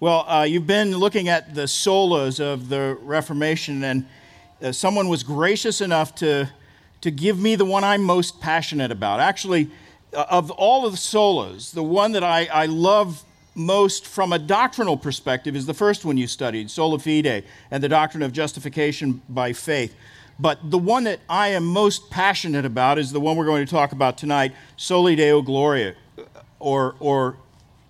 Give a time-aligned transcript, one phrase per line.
[0.00, 4.06] Well, uh, you've been looking at the solas of the Reformation, and
[4.60, 6.50] uh, someone was gracious enough to,
[7.00, 9.20] to give me the one I'm most passionate about.
[9.20, 9.70] Actually,
[10.12, 13.22] uh, of all of the solas, the one that I, I love
[13.54, 17.88] most from a doctrinal perspective is the first one you studied, sola fide, and the
[17.88, 19.94] doctrine of justification by faith.
[20.40, 23.70] But the one that I am most passionate about is the one we're going to
[23.70, 25.94] talk about tonight, Soli Deo Gloria,
[26.58, 27.36] or, or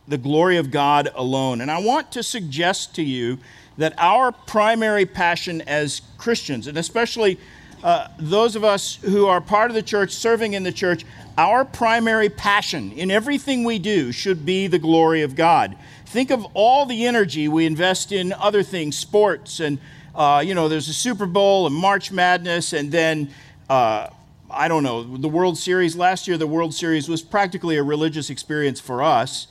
[0.06, 1.60] the glory of God alone.
[1.60, 3.38] And I want to suggest to you
[3.76, 7.38] that our primary passion as Christians, and especially
[7.82, 11.04] uh, those of us who are part of the church, serving in the church,
[11.36, 15.76] our primary passion in everything we do should be the glory of God.
[16.06, 19.78] Think of all the energy we invest in other things, sports, and,
[20.14, 23.30] uh, you know, there's a Super Bowl and March Madness, and then,
[23.68, 24.08] uh,
[24.48, 25.96] I don't know, the World Series.
[25.96, 29.48] Last year, the World Series was practically a religious experience for us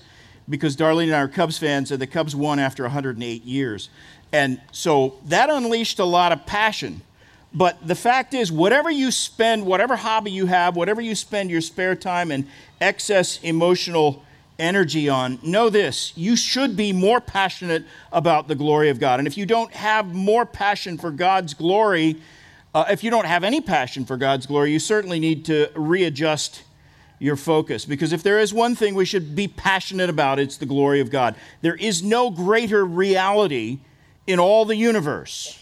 [0.49, 3.89] because Darlene and I are Cubs fans, and the Cubs won after 108 years.
[4.31, 7.01] And so that unleashed a lot of passion.
[7.53, 11.61] But the fact is, whatever you spend, whatever hobby you have, whatever you spend your
[11.61, 12.47] spare time and
[12.81, 14.23] excess emotional
[14.57, 19.19] energy on, know this you should be more passionate about the glory of God.
[19.19, 22.17] And if you don't have more passion for God's glory,
[22.73, 26.63] uh, if you don't have any passion for God's glory, you certainly need to readjust
[27.23, 27.85] your focus.
[27.85, 31.09] Because if there is one thing we should be passionate about, it's the glory of
[31.09, 31.35] God.
[31.61, 33.79] There is no greater reality
[34.27, 35.57] in all the universe.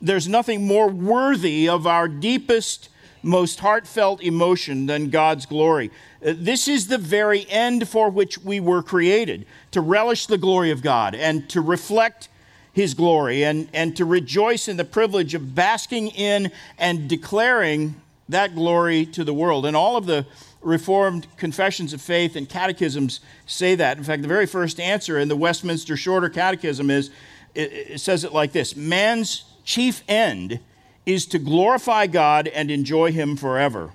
[0.00, 2.88] There's nothing more worthy of our deepest,
[3.20, 5.90] most heartfelt emotion than God's glory.
[6.24, 10.70] Uh, this is the very end for which we were created to relish the glory
[10.70, 12.28] of God and to reflect
[12.72, 18.54] his glory and, and to rejoice in the privilege of basking in and declaring that
[18.54, 19.66] glory to the world.
[19.66, 20.26] And all of the
[20.66, 23.98] Reformed confessions of faith and catechisms say that.
[23.98, 27.10] In fact, the very first answer in the Westminster Shorter Catechism is
[27.54, 30.58] it, it says it like this Man's chief end
[31.06, 33.92] is to glorify God and enjoy Him forever.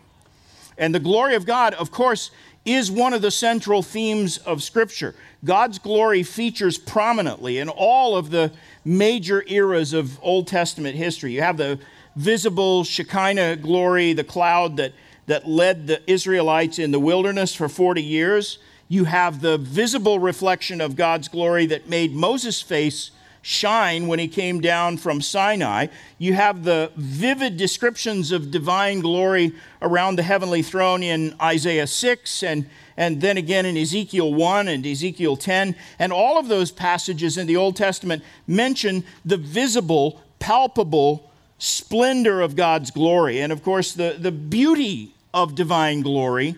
[0.77, 2.31] And the glory of God, of course,
[2.63, 5.13] is one of the central themes of Scripture.
[5.43, 8.53] God's glory features prominently in all of the
[8.85, 11.33] major eras of Old Testament history.
[11.33, 11.79] You have the
[12.15, 14.93] visible Shekinah glory, the cloud that
[15.27, 18.57] that led the Israelites in the wilderness for 40 years.
[18.87, 23.11] You have the visible reflection of God's glory that made Moses' face
[23.41, 25.87] shine when he came down from Sinai.
[26.17, 32.43] You have the vivid descriptions of divine glory around the heavenly throne in Isaiah 6
[32.43, 35.75] and, and then again in Ezekiel 1 and Ezekiel 10.
[35.97, 41.30] And all of those passages in the Old Testament mention the visible, palpable
[41.61, 43.39] splendor of God's glory.
[43.39, 46.55] And of course, the, the beauty of divine glory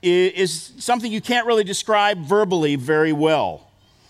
[0.00, 3.68] is, is something you can't really describe verbally very well.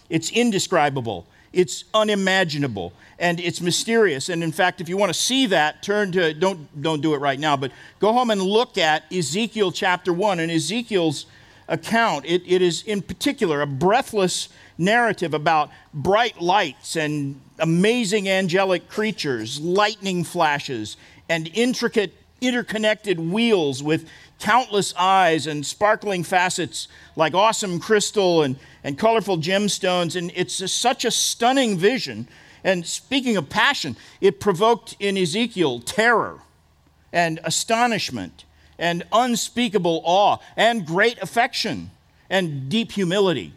[0.09, 4.29] It's indescribable, it's unimaginable, and it's mysterious.
[4.29, 7.19] And in fact, if you want to see that, turn to, don't, don't do it
[7.19, 11.27] right now, but go home and look at Ezekiel chapter 1 and Ezekiel's
[11.71, 12.27] account.
[12.27, 19.61] It, it is, in particular, a breathless narrative about bright lights and amazing angelic creatures,
[19.61, 20.99] lightning flashes,
[21.29, 28.99] and intricate interconnected wheels with countless eyes and sparkling facets like awesome crystal and, and
[28.99, 30.17] colorful gemstones.
[30.17, 32.27] And it's a, such a stunning vision.
[32.65, 36.41] And speaking of passion, it provoked in Ezekiel terror
[37.13, 38.45] and astonishment
[38.81, 41.91] and unspeakable awe and great affection
[42.29, 43.53] and deep humility.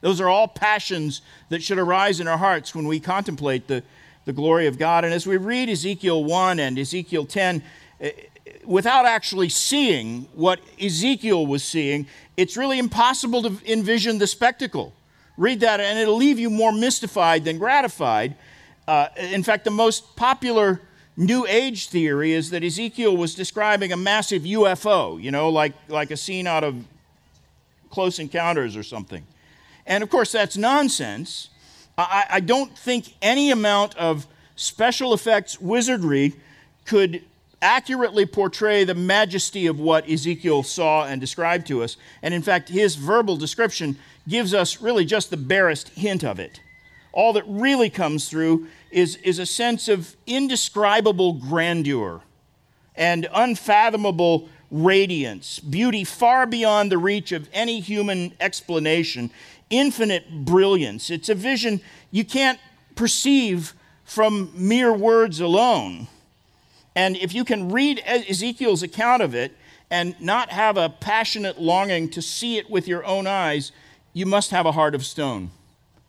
[0.00, 1.20] Those are all passions
[1.50, 3.82] that should arise in our hearts when we contemplate the,
[4.24, 5.04] the glory of God.
[5.04, 7.62] And as we read Ezekiel 1 and Ezekiel 10,
[8.00, 8.12] eh,
[8.64, 12.06] without actually seeing what Ezekiel was seeing,
[12.36, 14.94] it's really impossible to envision the spectacle.
[15.36, 18.36] Read that, and it'll leave you more mystified than gratified.
[18.86, 20.80] Uh, in fact, the most popular
[21.20, 26.10] New Age theory is that Ezekiel was describing a massive UFO, you know, like, like
[26.10, 26.82] a scene out of
[27.90, 29.22] Close Encounters or something.
[29.86, 31.50] And of course, that's nonsense.
[31.98, 34.26] I, I don't think any amount of
[34.56, 36.36] special effects wizardry
[36.86, 37.22] could
[37.60, 41.98] accurately portray the majesty of what Ezekiel saw and described to us.
[42.22, 46.60] And in fact, his verbal description gives us really just the barest hint of it.
[47.12, 52.20] All that really comes through is, is a sense of indescribable grandeur
[52.94, 59.30] and unfathomable radiance, beauty far beyond the reach of any human explanation
[59.70, 61.10] infinite brilliance.
[61.10, 61.80] It's a vision
[62.10, 62.58] you can't
[62.96, 63.72] perceive
[64.04, 66.08] from mere words alone.
[66.96, 69.56] And if you can read Ezekiel's account of it
[69.90, 73.70] and not have a passionate longing to see it with your own eyes,
[74.12, 75.52] you must have a heart of stone.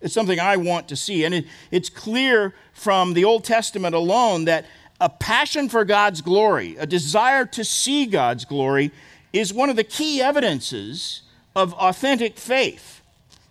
[0.02, 1.24] It's something I want to see.
[1.24, 4.66] And it, it's clear from the Old Testament alone that
[5.00, 8.90] a passion for God's glory, a desire to see God's glory,
[9.32, 11.22] is one of the key evidences
[11.56, 13.00] of authentic faith.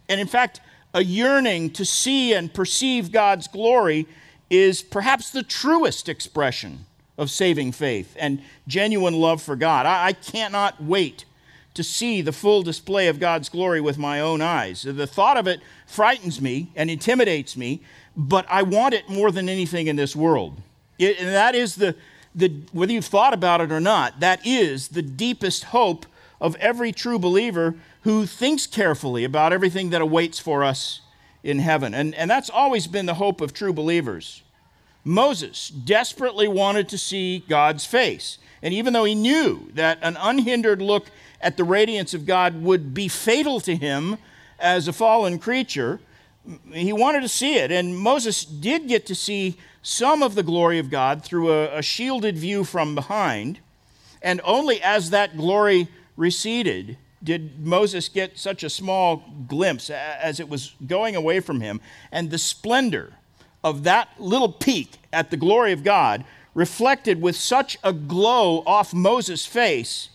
[0.08, 0.62] And in fact,
[0.94, 4.08] a yearning to see and perceive God's glory
[4.50, 6.86] is perhaps the truest expression
[7.18, 9.86] of saving faith and genuine love for God.
[9.86, 11.26] I, I cannot wait
[11.74, 14.84] to see the full display of God's glory with my own eyes.
[14.84, 17.82] The thought of it frightens me and intimidates me,
[18.16, 20.62] but I want it more than anything in this world.
[21.00, 21.96] It, and that is the,
[22.36, 26.06] the, whether you've thought about it or not, that is the deepest hope
[26.42, 31.02] of every true believer who thinks carefully about everything that awaits for us
[31.44, 31.94] in heaven.
[31.94, 34.44] And, and that's always been the hope of true believers.
[35.04, 38.38] Moses desperately wanted to see God's face.
[38.62, 41.08] And even though he knew that an unhindered look
[41.42, 44.18] at the radiance of God would be fatal to him
[44.60, 46.00] as a fallen creature,
[46.72, 47.72] he wanted to see it.
[47.72, 51.82] And Moses did get to see some of the glory of God through a, a
[51.82, 53.60] shielded view from behind.
[54.22, 60.50] And only as that glory receded did Moses get such a small glimpse as it
[60.50, 61.82] was going away from him.
[62.12, 63.14] And the splendor
[63.64, 66.24] of that little peek at the glory of God
[66.54, 70.10] reflected with such a glow off Moses' face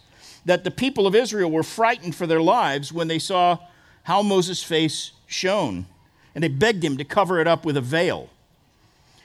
[0.46, 3.58] that the people of Israel were frightened for their lives when they saw
[4.04, 5.86] how Moses' face shone.
[6.34, 8.30] And they begged him to cover it up with a veil.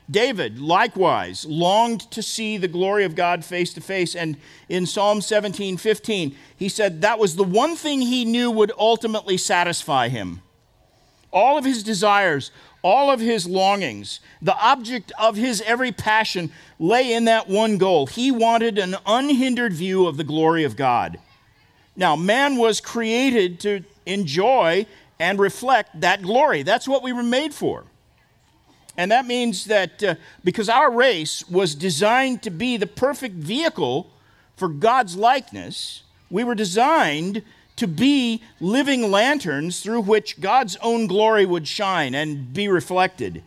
[0.10, 4.16] David likewise longed to see the glory of God face to face.
[4.16, 4.36] And
[4.68, 9.38] in Psalm 17 15, he said that was the one thing he knew would ultimately
[9.38, 10.42] satisfy him.
[11.32, 12.52] All of his desires,
[12.84, 18.08] all of his longings, the object of his every passion lay in that one goal.
[18.08, 21.20] He wanted an unhindered view of the glory of God.
[21.96, 24.86] Now, man was created to enjoy
[25.20, 26.64] and reflect that glory.
[26.64, 27.84] That's what we were made for.
[28.98, 34.10] And that means that uh, because our race was designed to be the perfect vehicle
[34.56, 37.44] for God's likeness, we were designed
[37.82, 43.42] to be living lanterns through which God's own glory would shine and be reflected.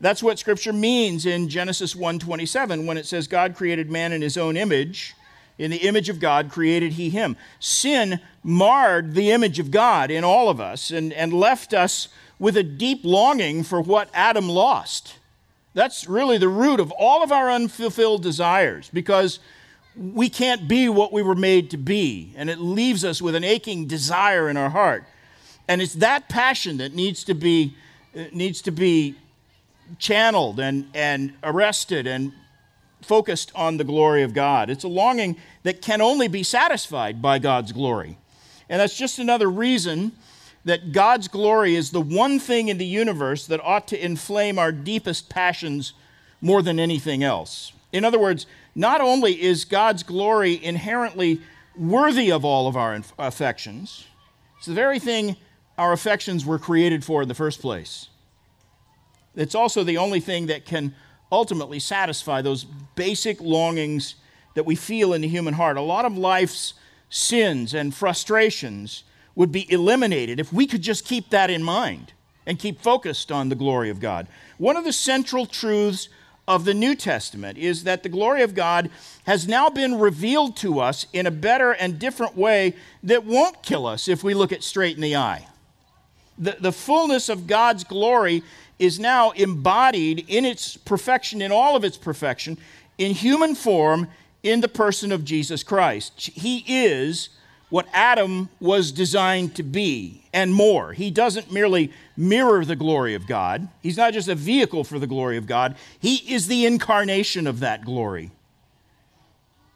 [0.00, 4.36] That's what scripture means in Genesis 1:27 when it says God created man in his
[4.36, 5.16] own image,
[5.58, 7.36] in the image of God created he him.
[7.58, 12.06] Sin marred the image of God in all of us and, and left us
[12.38, 15.16] with a deep longing for what Adam lost.
[15.74, 19.40] That's really the root of all of our unfulfilled desires because
[19.98, 23.44] we can't be what we were made to be, and it leaves us with an
[23.44, 25.04] aching desire in our heart.
[25.66, 27.74] And it's that passion that needs to be,
[28.16, 29.16] uh, needs to be
[29.98, 32.32] channeled and, and arrested and
[33.02, 34.70] focused on the glory of God.
[34.70, 38.18] It's a longing that can only be satisfied by God's glory.
[38.68, 40.12] And that's just another reason
[40.64, 44.72] that God's glory is the one thing in the universe that ought to inflame our
[44.72, 45.92] deepest passions
[46.40, 47.72] more than anything else.
[47.92, 48.46] In other words,
[48.78, 51.40] not only is God's glory inherently
[51.76, 54.06] worthy of all of our affections,
[54.56, 55.36] it's the very thing
[55.76, 58.08] our affections were created for in the first place.
[59.34, 60.94] It's also the only thing that can
[61.32, 64.14] ultimately satisfy those basic longings
[64.54, 65.76] that we feel in the human heart.
[65.76, 66.74] A lot of life's
[67.10, 69.02] sins and frustrations
[69.34, 72.12] would be eliminated if we could just keep that in mind
[72.46, 74.28] and keep focused on the glory of God.
[74.56, 76.08] One of the central truths
[76.48, 78.90] of the New Testament is that the glory of God
[79.26, 83.86] has now been revealed to us in a better and different way that won't kill
[83.86, 85.46] us if we look it straight in the eye.
[86.38, 88.42] The, the fullness of God's glory
[88.78, 92.56] is now embodied in its perfection, in all of its perfection,
[92.96, 94.08] in human form
[94.42, 96.30] in the person of Jesus Christ.
[96.32, 97.28] He is
[97.70, 100.92] what Adam was designed to be and more.
[100.92, 105.06] He doesn't merely mirror the glory of God, he's not just a vehicle for the
[105.06, 108.30] glory of God, he is the incarnation of that glory.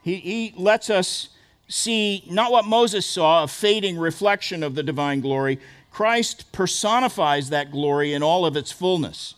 [0.03, 1.29] He, he lets us
[1.69, 5.59] see not what Moses saw, a fading reflection of the divine glory.
[5.91, 9.35] Christ personifies that glory in all of its fullness.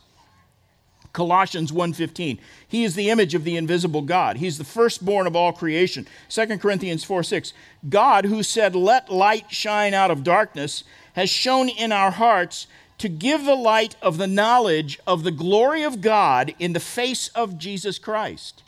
[1.14, 2.38] Colossians 1:15.
[2.68, 4.36] He is the image of the invisible God.
[4.36, 6.06] He's the firstborn of all creation.
[6.28, 7.54] 2 Corinthians 4:6.
[7.88, 12.66] God who said, "Let light shine out of darkness," has shone in our hearts
[12.98, 17.28] to give the light of the knowledge of the glory of God in the face
[17.28, 18.62] of Jesus Christ.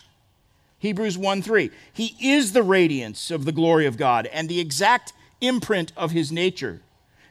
[0.79, 1.71] Hebrews 1:3.
[1.93, 6.31] He is the radiance of the glory of God and the exact imprint of his
[6.31, 6.81] nature.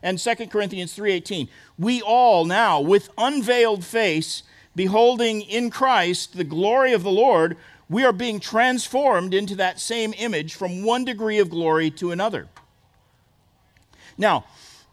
[0.04, 1.48] And 2 Corinthians 3:18.
[1.80, 4.44] We all now with unveiled face
[4.76, 7.58] beholding in Christ the glory of the Lord,
[7.90, 12.48] we are being transformed into that same image from one degree of glory to another.
[14.18, 14.46] Now,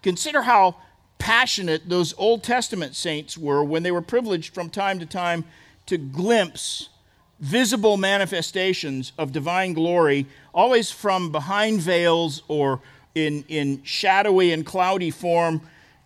[0.02, 0.76] consider how
[1.18, 5.44] passionate those Old Testament saints were when they were privileged from time to time
[5.86, 6.88] to glimpse
[7.38, 12.80] visible manifestations of divine glory, always from behind veils or
[13.14, 15.60] in, in shadowy and cloudy form.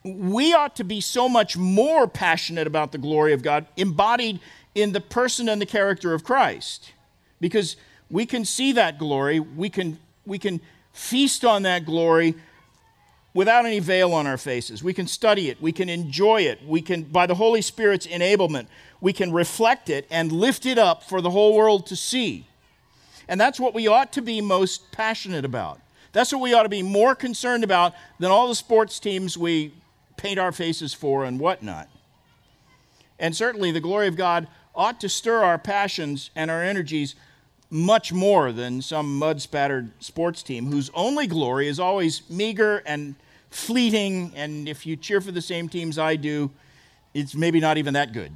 [0.07, 4.39] We ought to be so much more passionate about the glory of God, embodied
[4.75, 6.93] in the person and the character of Christ,
[7.41, 7.77] because
[8.09, 10.61] we can see that glory, we can, we can
[10.93, 12.35] feast on that glory
[13.35, 14.83] without any veil on our faces.
[14.83, 18.67] We can study it, we can enjoy it, we can, by the Holy Spirit's enablement,
[19.01, 22.47] we can reflect it and lift it up for the whole world to see.
[23.29, 25.81] And that's what we ought to be most passionate about.
[26.13, 29.73] That's what we ought to be more concerned about than all the sports teams we
[30.27, 31.89] paint our faces for and whatnot.
[33.17, 37.15] And certainly the glory of God ought to stir our passions and our energies
[37.71, 43.15] much more than some mud spattered sports team whose only glory is always meager and
[43.51, 46.51] fleeting, and if you cheer for the same teams I do,
[47.15, 48.33] it's maybe not even that good.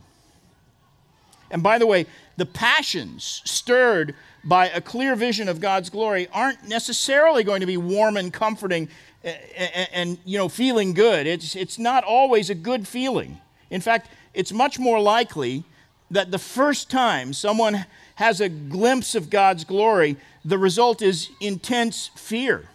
[1.50, 2.06] And by the way,
[2.36, 7.76] the passions stirred by a clear vision of God's glory aren't necessarily going to be
[7.76, 8.88] warm and comforting
[9.22, 11.26] and, and, you know feeling good.
[11.26, 13.38] It's it's not always a good feeling.
[13.68, 15.64] In fact, it's much more likely
[16.10, 17.84] that the first time someone
[18.16, 22.68] has a glimpse of God's glory, the result is intense fear.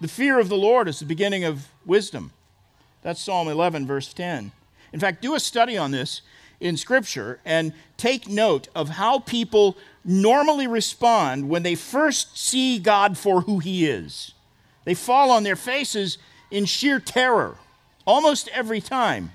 [0.00, 2.32] The fear of the Lord is the beginning of wisdom.
[3.02, 4.52] That's Psalm 11, verse 10.
[4.92, 6.22] In fact, do a study on this
[6.58, 13.16] in Scripture and take note of how people normally respond when they first see God
[13.16, 14.32] for who He is.
[14.84, 16.18] They fall on their faces
[16.50, 17.56] in sheer terror
[18.06, 19.32] almost every time.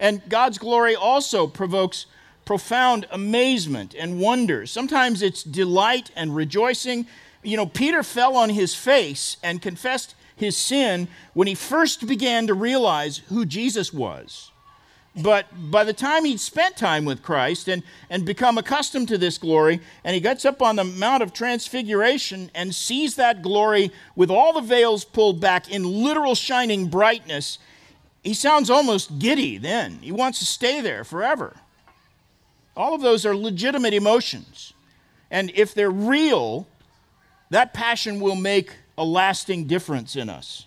[0.00, 2.06] And God's glory also provokes
[2.44, 4.66] profound amazement and wonder.
[4.66, 7.06] Sometimes it's delight and rejoicing
[7.42, 12.46] you know, Peter fell on his face and confessed his sin when he first began
[12.46, 14.50] to realize who Jesus was.
[15.22, 19.36] But by the time he'd spent time with Christ and, and become accustomed to this
[19.36, 24.30] glory, and he gets up on the Mount of Transfiguration and sees that glory with
[24.30, 27.58] all the veils pulled back in literal shining brightness,
[28.22, 29.98] he sounds almost giddy then.
[30.02, 31.56] He wants to stay there forever.
[32.76, 34.72] All of those are legitimate emotions.
[35.32, 36.68] And if they're real,
[37.50, 40.66] that passion will make a lasting difference in us.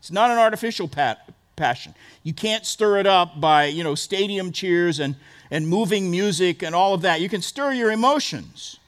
[0.00, 1.94] It's not an artificial pat- passion.
[2.22, 5.16] You can't stir it up by, you know, stadium cheers and,
[5.50, 7.20] and moving music and all of that.
[7.20, 8.78] You can stir your emotions.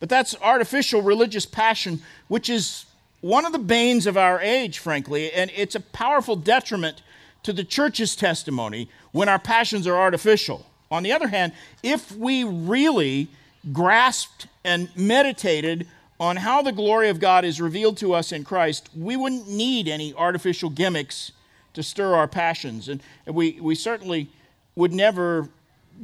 [0.00, 2.86] But that's artificial religious passion, which is
[3.20, 7.02] one of the banes of our age, frankly, and it's a powerful detriment
[7.42, 10.66] to the church's testimony when our passions are artificial.
[10.90, 11.52] On the other hand,
[11.82, 13.28] if we really
[13.72, 15.86] grasped and meditated
[16.20, 19.88] on how the glory of God is revealed to us in Christ, we wouldn't need
[19.88, 21.32] any artificial gimmicks
[21.74, 22.88] to stir our passions.
[22.88, 24.28] And we, we certainly
[24.74, 25.48] would never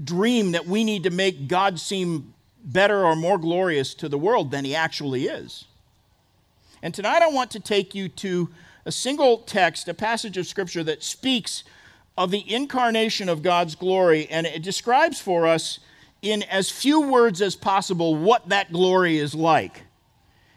[0.05, 4.51] dream that we need to make God seem better or more glorious to the world
[4.51, 5.65] than he actually is.
[6.83, 8.51] And tonight I want to take you to
[8.85, 11.65] a single text, a passage of Scripture that speaks
[12.17, 15.79] of the incarnation of God's glory, and it describes for us
[16.23, 19.83] in as few words as possible what that glory is like.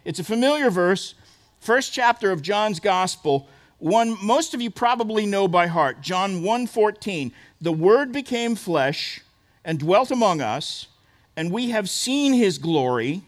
[0.03, 1.15] It's a familiar verse,
[1.59, 3.47] first chapter of John's Gospel,
[3.83, 7.31] one most of you probably know by heart, John 1:14.
[7.59, 9.21] The word became flesh
[9.65, 10.87] and dwelt among us,
[11.35, 13.23] and we have seen his glory,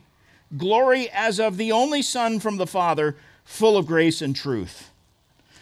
[0.57, 4.91] glory as of the only son from the Father, full of grace and truth.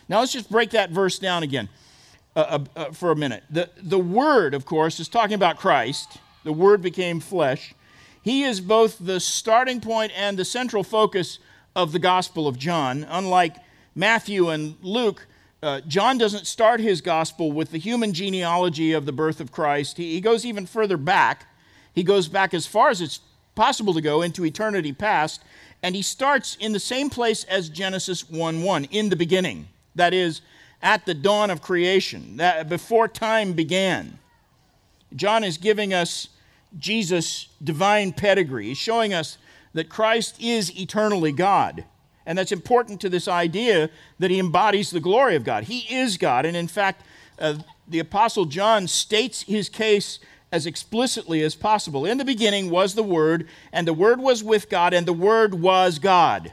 [0.07, 1.69] Now let's just break that verse down again
[2.35, 3.43] uh, uh, uh, for a minute.
[3.49, 7.73] The, the word, of course, is talking about Christ the Word became flesh.
[8.21, 11.39] He is both the starting point and the central focus
[11.75, 13.05] of the Gospel of John.
[13.09, 13.57] Unlike
[13.95, 15.27] Matthew and Luke,
[15.61, 19.97] uh, John doesn't start his gospel with the human genealogy of the birth of Christ.
[19.97, 21.47] He, he goes even further back.
[21.93, 23.19] He goes back as far as it's
[23.55, 25.43] possible to go into eternity past,
[25.83, 29.67] and he starts in the same place as Genesis 1 1, in the beginning.
[29.95, 30.41] That is,
[30.81, 34.19] at the dawn of creation, that before time began.
[35.15, 36.29] John is giving us
[36.77, 38.67] Jesus' divine pedigree.
[38.67, 39.37] He's showing us
[39.73, 41.85] that Christ is eternally God.
[42.25, 43.89] And that's important to this idea
[44.19, 45.65] that he embodies the glory of God.
[45.65, 46.45] He is God.
[46.45, 47.03] And in fact,
[47.39, 47.55] uh,
[47.87, 50.19] the Apostle John states his case
[50.51, 52.05] as explicitly as possible.
[52.05, 55.55] In the beginning was the Word, and the Word was with God, and the Word
[55.55, 56.51] was God.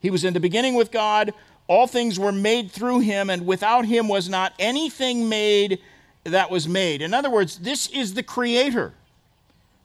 [0.00, 1.32] He was in the beginning with God.
[1.68, 5.78] All things were made through him, and without him was not anything made
[6.24, 7.00] that was made.
[7.00, 8.92] In other words, this is the Creator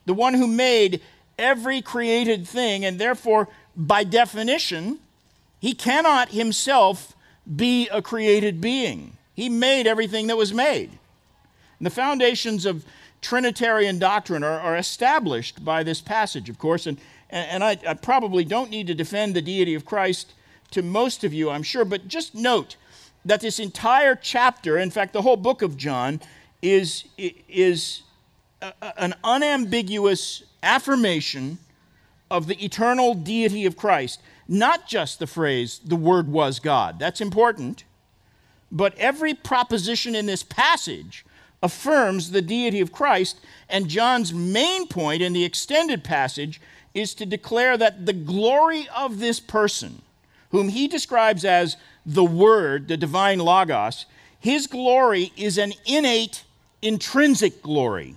[0.08, 1.02] the one who made
[1.38, 4.98] every created thing, and therefore, by definition,
[5.60, 7.16] he cannot himself
[7.56, 9.16] be a created being.
[9.36, 10.90] He made everything that was made.
[11.80, 12.84] And the foundations of
[13.22, 16.98] Trinitarian doctrine are, are established by this passage, of course, and,
[17.30, 20.34] and I, I probably don't need to defend the deity of Christ
[20.72, 22.76] to most of you, I'm sure, but just note
[23.26, 26.20] that this entire chapter, in fact, the whole book of John,
[26.62, 28.02] is, is
[28.62, 31.60] a, an unambiguous affirmation
[32.30, 34.22] of the eternal deity of Christ.
[34.48, 37.00] Not just the phrase, the Word was God.
[37.00, 37.84] That's important.
[38.72, 41.26] But every proposition in this passage
[41.62, 43.40] affirms the deity of Christ.
[43.70, 46.62] And John's main point in the extended passage
[46.94, 50.02] is to declare that the glory of this person,
[50.52, 54.06] whom he describes as the Word, the divine Logos,
[54.40, 56.44] his glory is an innate,
[56.82, 58.16] intrinsic glory.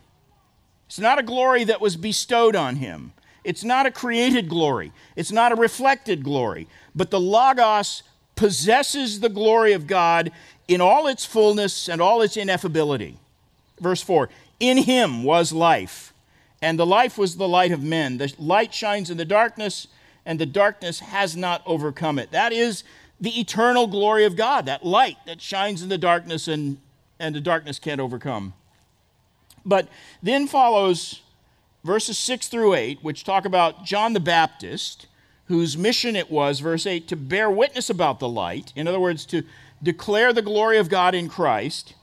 [0.87, 3.13] It's not a glory that was bestowed on him.
[3.45, 4.93] It's not a created glory.
[5.17, 6.69] It's not a reflected glory.
[6.95, 8.03] But the Logos
[8.37, 10.33] possesses the glory of God
[10.69, 13.17] in all its fullness and all its ineffability.
[13.81, 14.29] Verse 4
[14.61, 16.13] In him was life,
[16.63, 18.19] and the life was the light of men.
[18.19, 19.89] The light shines in the darkness,
[20.25, 22.31] and the darkness has not overcome it.
[22.31, 22.85] That is
[23.21, 26.79] the eternal glory of God, that light that shines in the darkness and,
[27.19, 28.55] and the darkness can't overcome.
[29.65, 29.89] But
[30.23, 31.21] then follows
[31.85, 35.07] verses 6 through 8, which talk about John the Baptist,
[35.47, 38.73] whose mission it was, verse 8, to bear witness about the light.
[38.77, 39.43] In other words, to
[39.83, 41.95] declare the glory of God in Christ.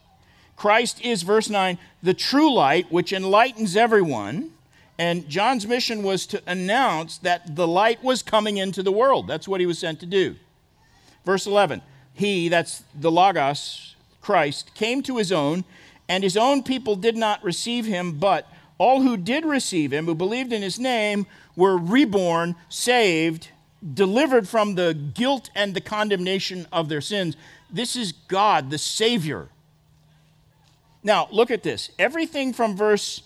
[0.55, 4.51] Christ is, verse 9, the true light which enlightens everyone.
[4.97, 9.27] And John's mission was to announce that the light was coming into the world.
[9.27, 10.35] That's what he was sent to do.
[11.23, 11.81] Verse 11,
[12.13, 15.65] he, that's the Logos, Christ, came to his own,
[16.09, 20.15] and his own people did not receive him, but all who did receive him, who
[20.15, 23.49] believed in his name, were reborn, saved,
[23.93, 27.35] delivered from the guilt and the condemnation of their sins.
[27.69, 29.49] This is God, the Savior.
[31.03, 31.89] Now, look at this.
[31.97, 33.23] Everything from verse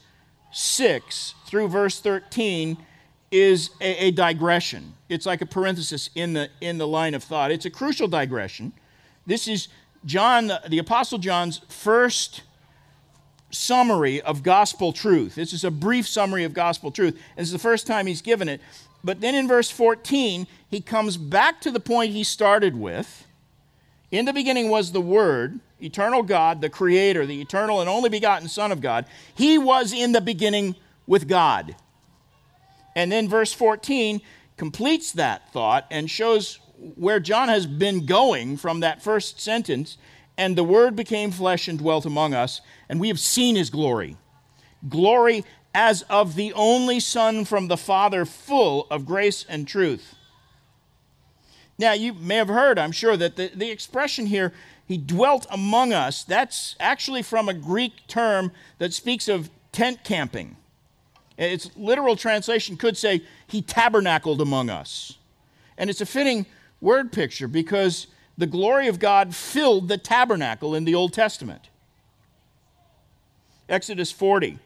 [0.51, 2.77] 6 through verse 13
[3.31, 4.93] is a, a, digression.
[5.07, 7.49] It's like a parenthesis in the, in the line of thought.
[7.49, 8.73] It's a crucial digression.
[9.25, 9.69] This is
[10.03, 12.41] John, the Apostle John's first
[13.51, 15.35] summary of gospel truth.
[15.35, 17.19] This is a brief summary of gospel truth.
[17.35, 18.61] This is the first time he's given it.
[19.03, 23.25] But then in verse 14, he comes back to the point he started with.
[24.11, 28.47] In the beginning was the Word, eternal God, the Creator, the eternal and only begotten
[28.47, 29.05] Son of God.
[29.33, 30.75] He was in the beginning
[31.07, 31.75] with God.
[32.95, 34.21] And then verse 14
[34.57, 36.59] completes that thought and shows
[36.95, 39.97] where John has been going from that first sentence
[40.41, 44.17] and the Word became flesh and dwelt among us, and we have seen his glory.
[44.89, 50.15] Glory as of the only Son from the Father, full of grace and truth.
[51.77, 54.51] Now, you may have heard, I'm sure, that the, the expression here,
[54.87, 60.55] he dwelt among us, that's actually from a Greek term that speaks of tent camping.
[61.37, 65.19] Its literal translation could say, he tabernacled among us.
[65.77, 66.47] And it's a fitting
[66.81, 68.07] word picture because
[68.41, 71.69] the glory of God filled the tabernacle in the Old Testament.
[73.69, 74.57] Exodus 40,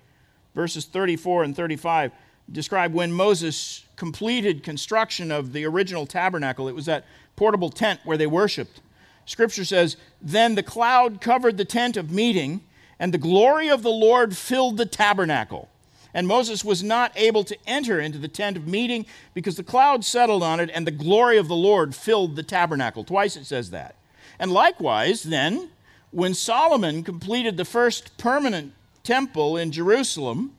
[0.55, 2.13] verses 34 and 35
[2.49, 6.69] describe when Moses completed construction of the original tabernacle.
[6.69, 8.79] It was that portable tent where they worshiped.
[9.25, 12.61] Scripture says, Then the cloud covered the tent of meeting,
[12.97, 15.67] and the glory of the Lord filled the tabernacle.
[16.15, 20.06] And Moses was not able to enter into the tent of meeting because the cloud
[20.06, 23.04] settled on it and the glory of the Lord filled the tabernacle.
[23.04, 23.95] Twice it says that.
[24.39, 25.71] And likewise, then,
[26.12, 28.71] when Solomon completed the first permanent
[29.04, 30.56] temple in Jerusalem,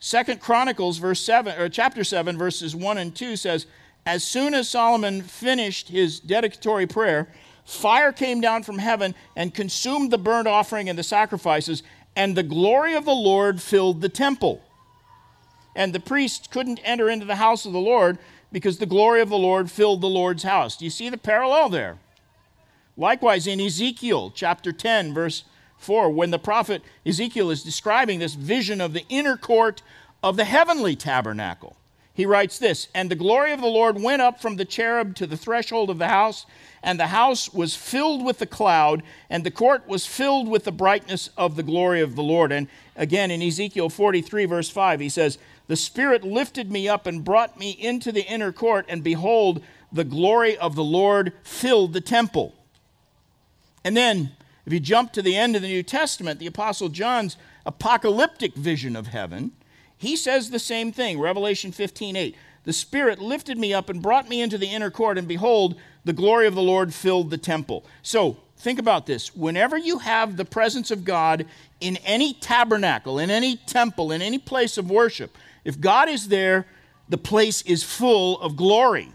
[0.00, 3.66] Second Chronicles verse 7 or chapter 7 verses 1 and 2 says,
[4.04, 7.28] as soon as Solomon finished his dedicatory prayer,
[7.64, 11.84] fire came down from heaven and consumed the burnt offering and the sacrifices,
[12.16, 14.62] and the glory of the Lord filled the temple
[15.76, 18.18] and the priests couldn't enter into the house of the Lord
[18.50, 20.76] because the glory of the Lord filled the Lord's house.
[20.76, 21.98] Do you see the parallel there?
[22.96, 25.44] Likewise, in Ezekiel chapter 10, verse
[25.76, 29.82] 4, when the prophet Ezekiel is describing this vision of the inner court
[30.22, 31.76] of the heavenly tabernacle,
[32.14, 35.26] he writes this And the glory of the Lord went up from the cherub to
[35.26, 36.46] the threshold of the house,
[36.82, 40.72] and the house was filled with the cloud, and the court was filled with the
[40.72, 42.52] brightness of the glory of the Lord.
[42.52, 45.36] And again, in Ezekiel 43, verse 5, he says,
[45.68, 50.04] the Spirit lifted me up and brought me into the inner court, and behold, the
[50.04, 52.54] glory of the Lord filled the temple.
[53.84, 54.32] And then,
[54.64, 58.96] if you jump to the end of the New Testament, the Apostle John's apocalyptic vision
[58.96, 59.52] of heaven,
[59.96, 61.18] he says the same thing.
[61.18, 62.36] Revelation 15 8.
[62.64, 66.12] The Spirit lifted me up and brought me into the inner court, and behold, the
[66.12, 67.84] glory of the Lord filled the temple.
[68.02, 69.34] So think about this.
[69.36, 71.46] Whenever you have the presence of God
[71.80, 76.64] in any tabernacle, in any temple, in any place of worship, if God is there,
[77.08, 79.08] the place is full of glory.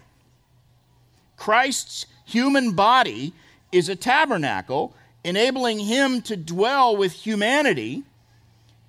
[1.38, 3.34] Christ's human body
[3.72, 8.04] is a tabernacle, enabling him to dwell with humanity,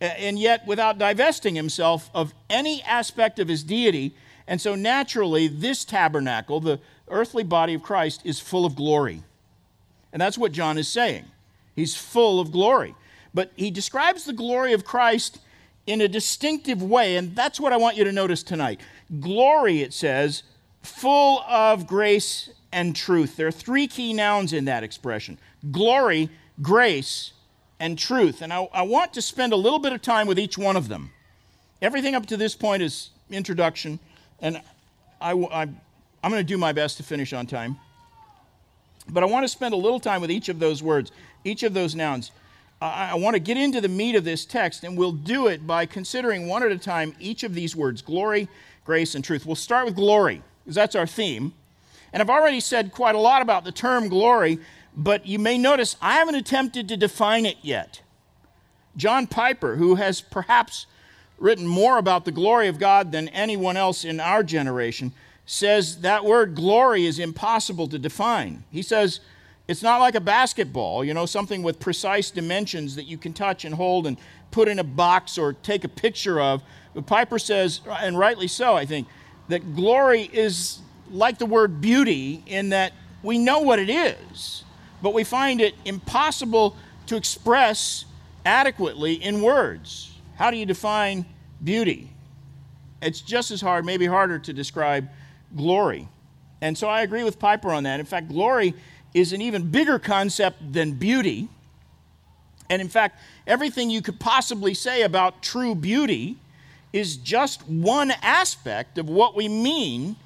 [0.00, 4.12] and yet without divesting himself of any aspect of his deity.
[4.48, 9.22] And so, naturally, this tabernacle, the earthly body of Christ, is full of glory.
[10.12, 11.26] And that's what John is saying.
[11.76, 12.96] He's full of glory.
[13.32, 15.38] But he describes the glory of Christ
[15.86, 18.80] in a distinctive way, and that's what I want you to notice tonight.
[19.20, 20.42] Glory, it says,
[20.82, 23.36] full of grace and truth.
[23.36, 25.38] There are three key nouns in that expression
[25.70, 26.28] glory,
[26.60, 27.32] grace,
[27.78, 28.42] and truth.
[28.42, 30.88] And I, I, want to spend a little bit of time with each one of
[30.88, 31.10] them.
[31.80, 33.98] Everything up to this point is introduction,
[34.40, 34.60] and
[35.20, 37.76] I, I, I'm going to do my best to finish on time.
[39.08, 41.10] But I want to spend a little time with each of those words,
[41.44, 42.30] each of those nouns.
[42.82, 45.86] I, want to get into the meat of this text, and we'll do it by
[45.86, 48.48] considering one at a time each of these words glory,
[48.84, 49.46] grace, and truth.
[49.46, 51.52] We'll start with glory, because that's our theme.
[52.12, 54.58] And I've already said quite a lot about the term glory,
[54.96, 58.02] but you may notice I haven't attempted to define it yet.
[58.96, 60.86] John Piper, who has perhaps
[61.38, 65.12] written more about the glory of God than anyone else in our generation,
[65.46, 68.64] says that word glory is impossible to define.
[68.70, 69.20] He says
[69.68, 73.64] it's not like a basketball, you know, something with precise dimensions that you can touch
[73.64, 74.18] and hold and
[74.50, 76.62] put in a box or take a picture of.
[76.94, 79.08] But Piper says, and rightly so, I think,
[79.48, 84.64] that glory is like the word beauty in that we know what it is,
[85.00, 88.04] but we find it impossible to express
[88.44, 90.12] adequately in words.
[90.36, 91.24] How do you define
[91.62, 92.10] beauty?
[93.00, 95.08] It's just as hard, maybe harder, to describe
[95.56, 96.08] glory.
[96.60, 98.00] And so I agree with Piper on that.
[98.00, 98.74] In fact, glory
[99.14, 101.48] is an even bigger concept than beauty.
[102.70, 106.36] And in fact, everything you could possibly say about true beauty
[106.92, 110.16] is just one aspect of what we mean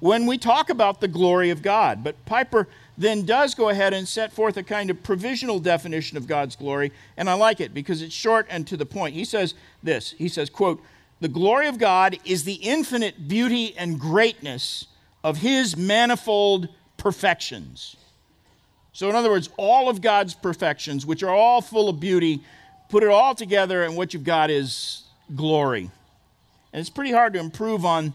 [0.00, 2.04] when we talk about the glory of God.
[2.04, 6.26] But Piper then does go ahead and set forth a kind of provisional definition of
[6.26, 9.14] God's glory, and I like it because it's short and to the point.
[9.14, 10.12] He says this.
[10.12, 10.82] He says, quote,
[11.20, 14.86] "The glory of God is the infinite beauty and greatness
[15.22, 17.96] of his manifold perfections."
[18.96, 22.40] So in other words, all of God's perfections, which are all full of beauty,
[22.88, 25.02] put it all together and what you've got is
[25.34, 25.90] glory.
[26.72, 28.14] And it's pretty hard to improve on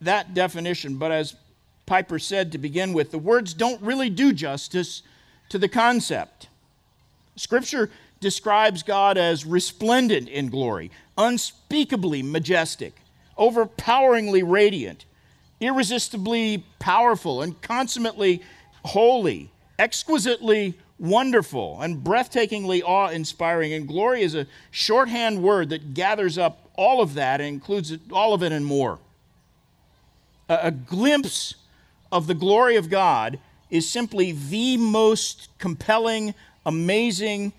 [0.00, 1.36] that definition, but as
[1.84, 5.02] Piper said to begin with, the words don't really do justice
[5.50, 6.48] to the concept.
[7.36, 7.90] Scripture
[8.20, 12.94] describes God as resplendent in glory, unspeakably majestic,
[13.38, 15.04] overpoweringly radiant,
[15.60, 18.42] irresistibly powerful, and consummately
[18.82, 23.72] holy, exquisitely wonderful, and breathtakingly awe inspiring.
[23.72, 28.34] And glory is a shorthand word that gathers up all of that and includes all
[28.34, 28.98] of it and more
[30.60, 31.54] a, glimpse
[32.10, 33.38] of the glory of God
[33.70, 36.34] is simply the most compelling,
[36.66, 37.52] amazing,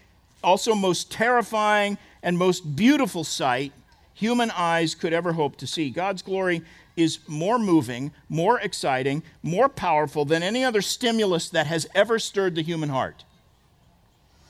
[0.43, 3.71] also most terrifying, and most beautiful sight
[4.13, 5.89] human eyes could ever hope to see.
[5.89, 6.62] God's glory
[6.95, 12.56] is more moving, more exciting, more powerful than any other stimulus that has ever stirred
[12.56, 13.23] the human heart.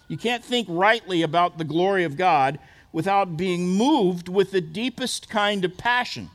[0.07, 2.59] You can't think rightly about the glory of God
[2.91, 6.29] without being moved with the deepest kind of passion.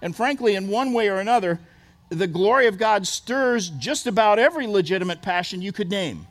[0.00, 1.60] And frankly, in one way or another,
[2.08, 6.26] the glory of God stirs just about every legitimate passion you could name.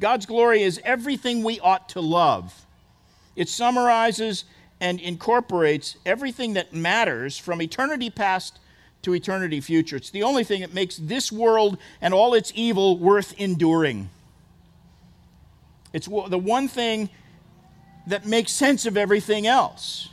[0.00, 2.64] God's glory is everything we ought to love.
[3.36, 4.44] It summarizes
[4.80, 8.58] and incorporates everything that matters from eternity past
[9.02, 9.96] to eternity future.
[9.96, 14.10] It's the only thing that makes this world and all its evil worth enduring.
[15.92, 17.10] It's the one thing
[18.06, 20.08] that makes sense of everything else.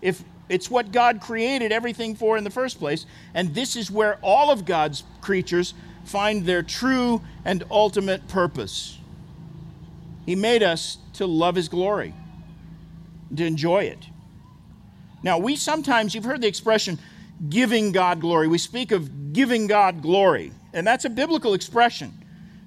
[0.00, 3.06] If it's what God created everything for in the first place.
[3.32, 5.72] And this is where all of God's creatures
[6.04, 8.98] find their true and ultimate purpose.
[10.26, 12.12] He made us to love His glory,
[13.36, 14.06] to enjoy it.
[15.22, 16.98] Now, we sometimes, you've heard the expression
[17.48, 18.48] giving God glory.
[18.48, 22.12] We speak of giving God glory, and that's a biblical expression.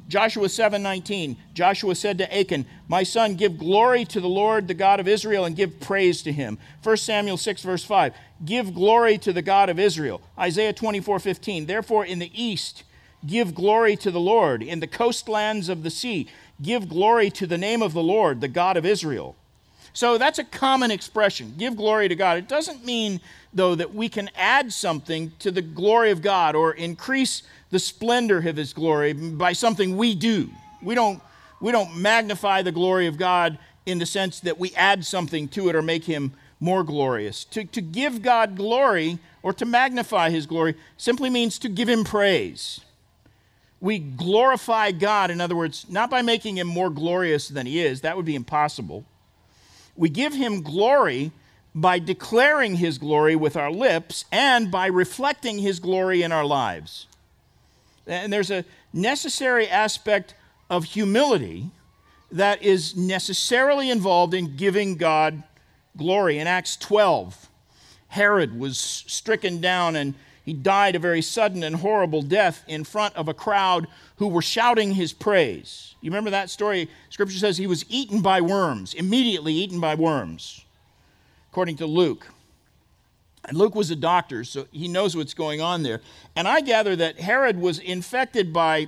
[0.07, 4.99] Joshua 7:19 Joshua said to Achan, "My son, give glory to the Lord, the God
[4.99, 9.33] of Israel, and give praise to him." 1 Samuel 6 verse 5 Give glory to
[9.33, 10.21] the God of Israel.
[10.37, 12.83] Isaiah 24:15 Therefore in the east
[13.25, 16.27] give glory to the Lord, in the coastlands of the sea
[16.61, 19.35] give glory to the name of the Lord, the God of Israel.
[19.95, 21.53] So that's a common expression.
[21.57, 22.37] Give glory to God.
[22.37, 23.21] It doesn't mean,
[23.53, 28.39] though, that we can add something to the glory of God or increase the splendor
[28.39, 30.49] of his glory by something we do.
[30.83, 31.21] We don't,
[31.61, 35.69] we don't magnify the glory of God in the sense that we add something to
[35.69, 37.45] it or make him more glorious.
[37.45, 42.03] To, to give God glory or to magnify his glory simply means to give him
[42.03, 42.81] praise.
[43.79, 48.01] We glorify God, in other words, not by making him more glorious than he is,
[48.01, 49.05] that would be impossible.
[49.95, 51.31] We give him glory
[51.73, 57.07] by declaring his glory with our lips and by reflecting his glory in our lives.
[58.07, 60.35] And there's a necessary aspect
[60.69, 61.69] of humility
[62.31, 65.43] that is necessarily involved in giving God
[65.97, 66.39] glory.
[66.39, 67.49] In Acts 12,
[68.09, 73.15] Herod was stricken down and he died a very sudden and horrible death in front
[73.15, 75.95] of a crowd who were shouting his praise.
[76.01, 76.87] You remember that story?
[77.09, 80.63] Scripture says he was eaten by worms, immediately eaten by worms,
[81.51, 82.27] according to Luke.
[83.47, 86.01] And Luke was a doctor, so he knows what's going on there.
[86.35, 88.87] And I gather that Herod was infected by,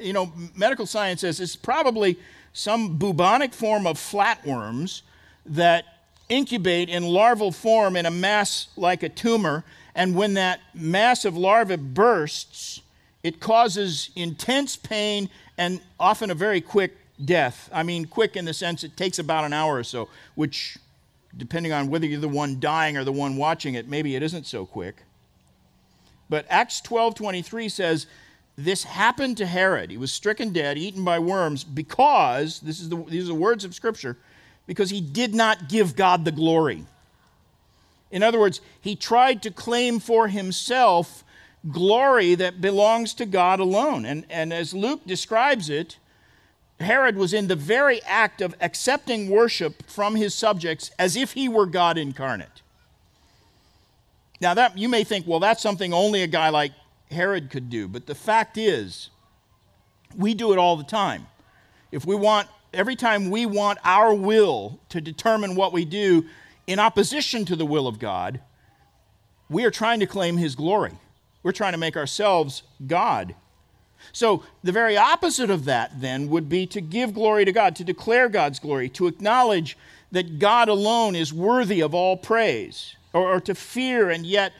[0.00, 2.18] you know, medical science says it's probably
[2.52, 5.02] some bubonic form of flatworms
[5.44, 5.84] that
[6.28, 9.64] incubate in larval form in a mass like a tumor.
[9.96, 12.82] And when that mass of larvae bursts,
[13.22, 17.70] it causes intense pain and often a very quick death.
[17.72, 20.76] I mean, quick in the sense it takes about an hour or so, which,
[21.34, 24.46] depending on whether you're the one dying or the one watching it, maybe it isn't
[24.46, 24.96] so quick.
[26.28, 28.06] But Acts 12:23 says
[28.54, 29.90] this happened to Herod.
[29.90, 33.64] He was stricken dead, eaten by worms, because this is the, these are the words
[33.64, 34.18] of Scripture
[34.66, 36.84] because he did not give God the glory.
[38.10, 41.24] In other words, he tried to claim for himself
[41.70, 44.04] glory that belongs to God alone.
[44.04, 45.98] And, and as Luke describes it,
[46.78, 51.48] Herod was in the very act of accepting worship from his subjects as if he
[51.48, 52.62] were God incarnate.
[54.40, 56.72] Now that you may think, well, that's something only a guy like
[57.10, 59.10] Herod could do, but the fact is,
[60.16, 61.26] we do it all the time.
[61.90, 66.26] If we want every time we want our will to determine what we do
[66.66, 68.40] in opposition to the will of God,
[69.48, 70.92] we are trying to claim His glory.
[71.42, 73.34] We're trying to make ourselves God.
[74.12, 77.84] So, the very opposite of that then would be to give glory to God, to
[77.84, 79.76] declare God's glory, to acknowledge
[80.12, 84.52] that God alone is worthy of all praise, or, or, to fear and yet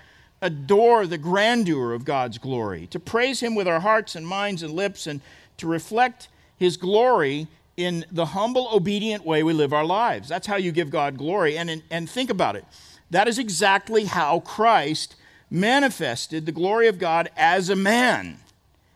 [0.42, 4.72] adore the grandeur of God's glory, to praise Him with our hearts and minds and
[4.72, 5.20] lips, and
[5.58, 10.28] to reflect His glory in the humble, obedient way we live our lives.
[10.28, 11.58] That's how you give God glory.
[11.58, 12.64] And, and think about it.
[13.10, 15.16] That is exactly how Christ
[15.50, 18.38] manifested the glory of God as a man,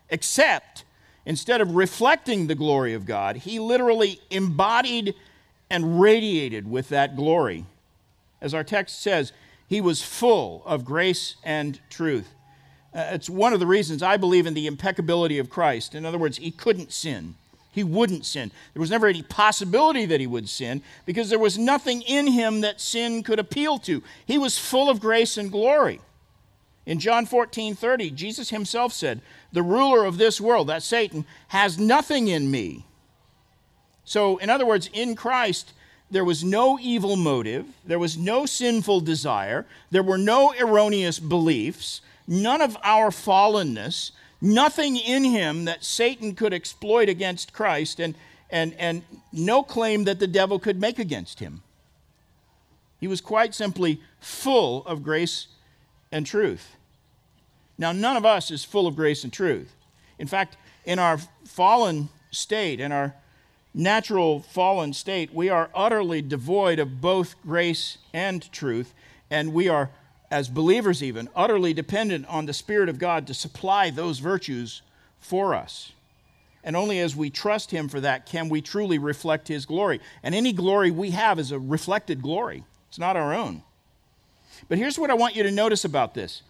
[0.09, 0.83] except
[1.25, 5.15] instead of reflecting the glory of God, he literally embodied
[5.69, 7.65] and radiated with that glory.
[8.41, 9.31] As our text says,
[9.67, 12.33] he was full of grace and truth.
[12.93, 15.95] Uh, it's one of the reasons I believe in the impeccability of Christ.
[15.95, 17.35] In other words, he couldn't sin.
[17.71, 18.51] He wouldn't sin.
[18.73, 22.61] There was never any possibility that he would sin because there was nothing in him
[22.61, 24.03] that sin could appeal to.
[24.25, 26.01] He was full of grace and glory.
[26.85, 29.21] In John 14 30, Jesus himself said,
[29.53, 32.85] The ruler of this world, that Satan, has nothing in me.
[34.03, 35.73] So, in other words, in Christ,
[36.09, 42.01] there was no evil motive, there was no sinful desire, there were no erroneous beliefs,
[42.27, 48.15] none of our fallenness, nothing in him that Satan could exploit against Christ, and,
[48.49, 51.61] and, and no claim that the devil could make against him.
[52.99, 55.47] He was quite simply full of grace
[56.11, 56.75] and truth.
[57.77, 59.73] Now, none of us is full of grace and truth.
[60.19, 63.15] In fact, in our fallen state, in our
[63.73, 68.93] natural fallen state, we are utterly devoid of both grace and truth,
[69.29, 69.89] and we are
[70.31, 74.81] as believers, even, utterly dependent on the Spirit of God to supply those virtues
[75.19, 75.91] for us.
[76.63, 79.99] And only as we trust Him for that can we truly reflect His glory.
[80.23, 83.63] And any glory we have is a reflected glory, it's not our own.
[84.69, 86.43] But here's what I want you to notice about this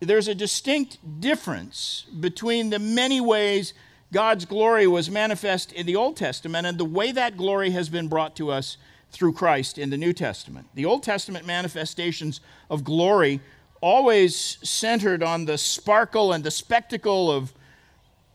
[0.00, 3.72] there's a distinct difference between the many ways
[4.12, 8.08] God's glory was manifest in the Old Testament and the way that glory has been
[8.08, 8.78] brought to us
[9.10, 10.68] through Christ in the New Testament.
[10.74, 12.40] The Old Testament manifestations
[12.70, 13.40] of glory
[13.80, 17.52] always centered on the sparkle and the spectacle of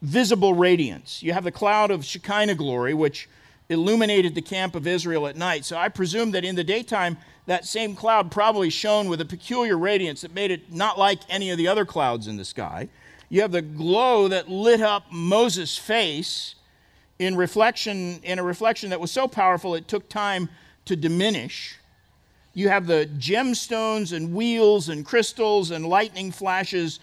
[0.02, 1.22] visible radiance.
[1.24, 3.30] You have the cloud of Shekinah glory, which
[3.70, 5.66] illuminated the camp of Israel at night.
[5.66, 9.78] So I presume that in the daytime, that same cloud probably shone with a peculiar
[9.78, 12.90] radiance that made it not like any of the other clouds in the sky.
[13.30, 16.56] You have the glow that lit up Moses' face
[17.20, 20.50] in reflection in a reflection that was so powerful it took time
[20.86, 21.78] to diminish.
[22.54, 27.00] You have the gemstones and wheels and crystals and lightning flashes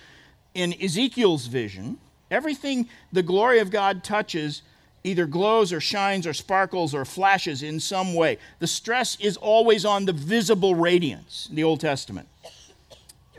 [0.55, 1.99] in Ezekiel's vision.
[2.31, 4.63] Everything the glory of God touches
[5.03, 8.39] either glows or shines or sparkles or flashes in some way.
[8.59, 12.29] The stress is always on the visible radiance in the Old Testament.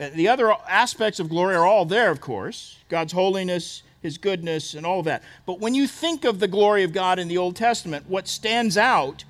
[0.00, 4.74] Uh, the other aspects of glory are all there, of course God's holiness, His goodness,
[4.74, 5.22] and all of that.
[5.46, 8.76] But when you think of the glory of God in the Old Testament, what stands
[8.76, 9.24] out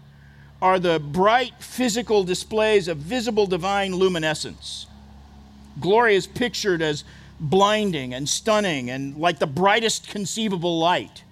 [0.62, 4.86] are the bright physical displays of visible divine luminescence.
[5.80, 7.02] Glory is pictured as
[7.40, 11.24] blinding and stunning and like the brightest conceivable light.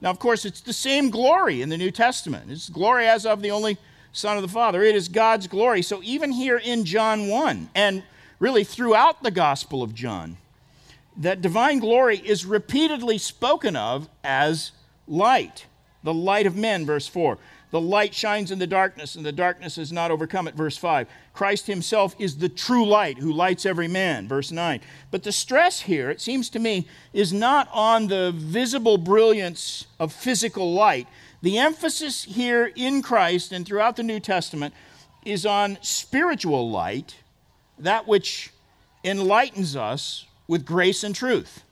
[0.00, 2.50] Now, of course, it's the same glory in the New Testament.
[2.50, 3.76] It's glory as of the only
[4.12, 4.82] Son of the Father.
[4.82, 5.82] It is God's glory.
[5.82, 8.02] So, even here in John 1, and
[8.38, 10.38] really throughout the Gospel of John,
[11.18, 14.72] that divine glory is repeatedly spoken of as
[15.06, 15.66] light,
[16.02, 17.36] the light of men, verse 4.
[17.76, 20.54] The light shines in the darkness, and the darkness has not overcome it.
[20.54, 21.06] Verse 5.
[21.34, 24.26] Christ himself is the true light who lights every man.
[24.26, 24.80] Verse 9.
[25.10, 30.10] But the stress here, it seems to me, is not on the visible brilliance of
[30.10, 31.06] physical light.
[31.42, 34.72] The emphasis here in Christ and throughout the New Testament
[35.26, 37.16] is on spiritual light,
[37.78, 38.54] that which
[39.04, 41.62] enlightens us with grace and truth.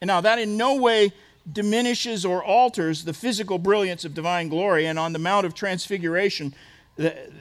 [0.00, 1.12] And now, that in no way
[1.50, 4.86] diminishes or alters the physical brilliance of divine glory.
[4.86, 6.54] And on the Mount of Transfiguration,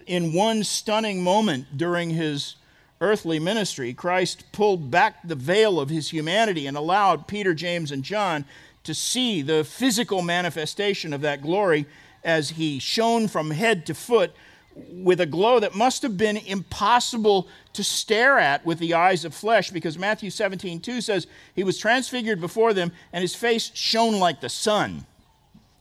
[0.05, 2.55] in one stunning moment during his
[3.01, 8.03] earthly ministry, Christ pulled back the veil of his humanity and allowed Peter, James, and
[8.03, 8.45] John
[8.83, 11.85] to see the physical manifestation of that glory
[12.23, 14.33] as he shone from head to foot
[14.75, 19.33] with a glow that must have been impossible to stare at with the eyes of
[19.33, 24.19] flesh because Matthew 17, 2 says, He was transfigured before them, and his face shone
[24.19, 25.05] like the sun,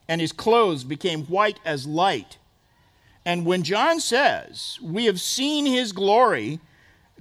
[0.07, 2.37] and his clothes became white as light.
[3.25, 6.59] And when John says, We have seen his glory,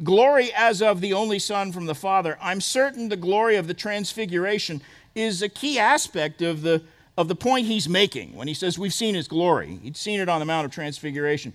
[0.02, 3.74] glory as of the only Son from the Father, I'm certain the glory of the
[3.74, 4.80] transfiguration
[5.14, 6.82] is a key aspect of the
[7.16, 9.78] of the point he's making when he says, We've seen his glory.
[9.82, 11.54] He'd seen it on the Mount of Transfiguration.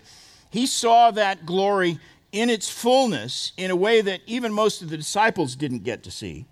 [0.50, 2.00] He saw that glory
[2.32, 6.12] in its fullness in a way that even most of the disciples didn't get to
[6.12, 6.46] see.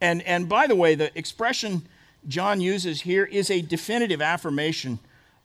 [0.00, 1.82] And, and by the way, the expression
[2.28, 4.98] John uses here is a definitive affirmation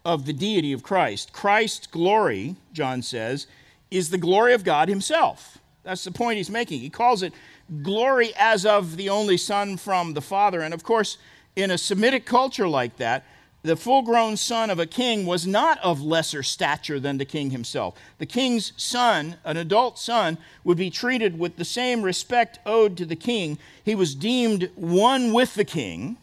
[0.03, 1.31] of the deity of Christ.
[1.31, 3.47] Christ's glory, John says,
[3.89, 5.59] is the glory of God himself.
[5.83, 6.79] That's the point he's making.
[6.79, 7.33] He calls it
[7.81, 10.61] glory as of the only Son from the Father.
[10.61, 11.17] And of course,
[11.55, 13.25] in a Semitic culture like that,
[13.63, 17.51] the full grown son of a king was not of lesser stature than the king
[17.51, 17.95] himself.
[18.17, 23.05] The king's son, an adult son, would be treated with the same respect owed to
[23.05, 23.59] the king.
[23.83, 26.17] He was deemed one with the king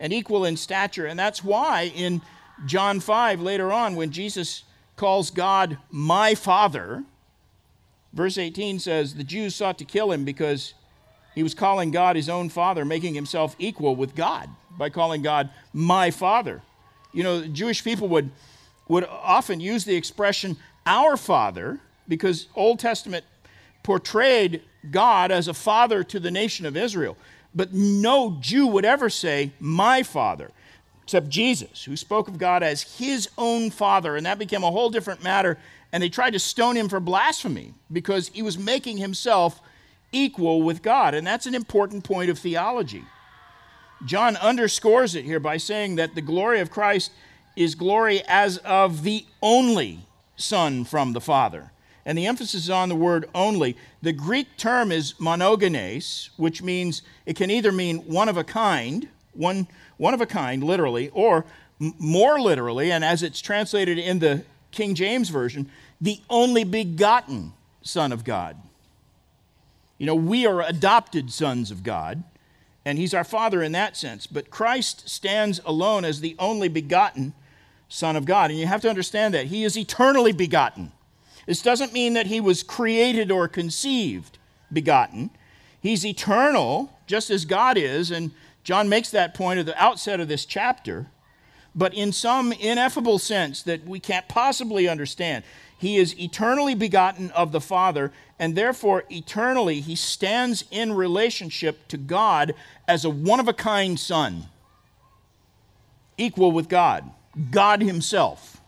[0.00, 1.06] and equal in stature.
[1.06, 2.20] And that's why in
[2.66, 4.64] John 5, later on, when Jesus
[4.96, 7.04] calls God my father,
[8.12, 10.74] verse 18 says, The Jews sought to kill him because
[11.34, 15.50] he was calling God his own father, making himself equal with God by calling God
[15.72, 16.62] my father.
[17.12, 18.30] You know, Jewish people would,
[18.88, 23.24] would often use the expression our father because Old Testament
[23.82, 27.16] portrayed God as a father to the nation of Israel.
[27.54, 30.50] But no Jew would ever say, my father,
[31.02, 34.16] except Jesus, who spoke of God as his own father.
[34.16, 35.58] And that became a whole different matter.
[35.92, 39.60] And they tried to stone him for blasphemy because he was making himself
[40.12, 41.14] equal with God.
[41.14, 43.04] And that's an important point of theology.
[44.04, 47.12] John underscores it here by saying that the glory of Christ
[47.56, 50.00] is glory as of the only
[50.36, 51.72] Son from the Father.
[52.06, 53.76] And the emphasis is on the word only.
[54.00, 59.08] The Greek term is monogenes, which means it can either mean one of a kind,
[59.34, 59.68] one,
[59.98, 61.44] one of a kind, literally, or
[61.78, 65.70] more literally, and as it's translated in the King James Version,
[66.00, 68.56] the only begotten Son of God.
[70.00, 72.24] You know, we are adopted sons of God,
[72.86, 74.26] and He's our Father in that sense.
[74.26, 77.34] But Christ stands alone as the only begotten
[77.90, 78.50] Son of God.
[78.50, 79.48] And you have to understand that.
[79.48, 80.92] He is eternally begotten.
[81.44, 84.38] This doesn't mean that He was created or conceived
[84.72, 85.28] begotten.
[85.78, 88.30] He's eternal, just as God is, and
[88.64, 91.08] John makes that point at the outset of this chapter,
[91.74, 95.44] but in some ineffable sense that we can't possibly understand.
[95.78, 101.96] He is eternally begotten of the Father, and therefore eternally he stands in relationship to
[101.96, 102.54] God
[102.86, 104.44] as a one of a kind Son,
[106.18, 107.10] equal with God,
[107.50, 108.60] God Himself,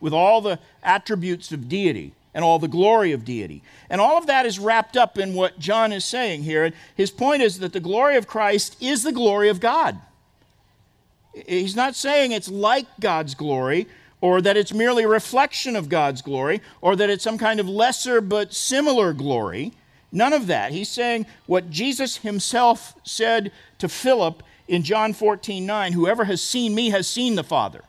[0.00, 3.62] with all the attributes of deity and all the glory of deity.
[3.90, 6.72] And all of that is wrapped up in what John is saying here.
[6.96, 9.98] His point is that the glory of Christ is the glory of God.
[11.46, 13.86] He's not saying it's like God's glory
[14.20, 17.68] or that it's merely a reflection of God's glory or that it's some kind of
[17.68, 19.72] lesser but similar glory.
[20.12, 20.72] None of that.
[20.72, 26.74] He's saying what Jesus himself said to Philip in John 14 9 Whoever has seen
[26.74, 27.82] me has seen the Father.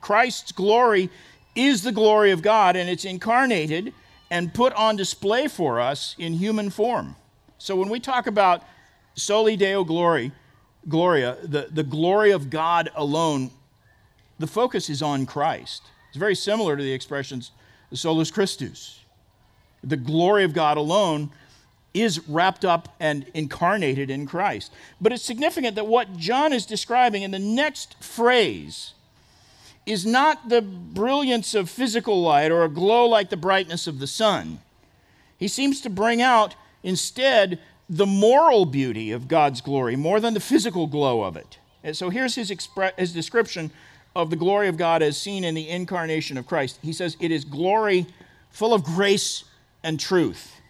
[0.00, 1.10] Christ's glory
[1.54, 3.92] is the glory of God, and it's incarnated
[4.30, 7.16] and put on display for us in human form.
[7.58, 8.62] So when we talk about
[9.14, 10.32] soli deo glory,
[10.88, 13.50] gloria, the, the glory of God alone,
[14.38, 15.82] the focus is on Christ.
[16.08, 17.50] It's very similar to the expressions
[17.92, 19.00] solus Christus.
[19.82, 21.30] The glory of God alone
[21.94, 24.72] is wrapped up and incarnated in Christ.
[25.00, 28.92] But it's significant that what John is describing in the next phrase
[29.86, 34.06] is not the brilliance of physical light or a glow like the brightness of the
[34.06, 34.58] sun.
[35.38, 40.40] He seems to bring out instead the moral beauty of God's glory more than the
[40.40, 41.58] physical glow of it.
[41.84, 43.70] And so here's his, expre- his description
[44.14, 46.78] of the glory of God as seen in the incarnation of Christ.
[46.82, 48.06] He says, It is glory
[48.50, 49.44] full of grace
[49.84, 50.60] and truth.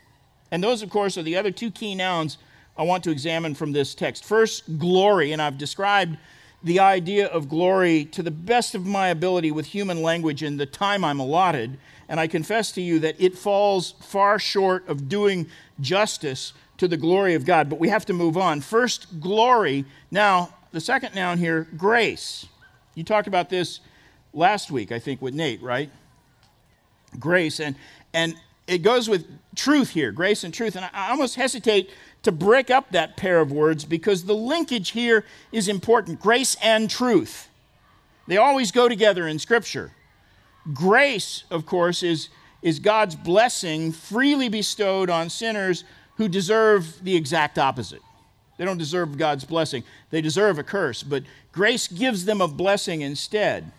[0.50, 2.38] And those, of course, are the other two key nouns
[2.76, 4.24] I want to examine from this text.
[4.24, 6.18] First, glory, and I've described
[6.62, 10.66] the idea of glory to the best of my ability with human language in the
[10.66, 15.46] time I'm allotted, and I confess to you that it falls far short of doing
[15.80, 17.68] justice to the glory of God.
[17.68, 18.60] But we have to move on.
[18.60, 19.84] First, glory.
[20.10, 22.46] Now, the second noun here, grace.
[22.94, 23.80] You talked about this
[24.32, 25.90] last week, I think, with Nate, right?
[27.18, 27.60] Grace.
[27.60, 27.76] And,
[28.12, 28.34] and
[28.66, 30.76] it goes with truth here, grace and truth.
[30.76, 31.90] And I almost hesitate
[32.22, 36.90] to break up that pair of words because the linkage here is important grace and
[36.90, 37.48] truth.
[38.26, 39.92] They always go together in Scripture.
[40.72, 42.28] Grace, of course, is,
[42.60, 45.84] is God's blessing freely bestowed on sinners
[46.16, 48.02] who deserve the exact opposite.
[48.56, 53.02] They don't deserve God's blessing, they deserve a curse, but grace gives them a blessing
[53.02, 53.70] instead.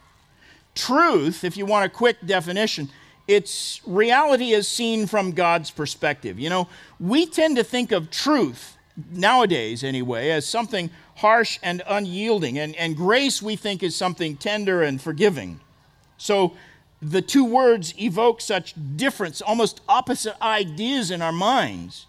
[0.75, 2.89] Truth, if you want a quick definition,
[3.27, 6.39] it's reality as seen from God's perspective.
[6.39, 6.69] You know,
[6.99, 8.77] we tend to think of truth,
[9.11, 14.83] nowadays anyway, as something harsh and unyielding, and, and grace we think is something tender
[14.83, 15.59] and forgiving.
[16.17, 16.53] So
[17.01, 22.05] the two words evoke such difference, almost opposite ideas in our minds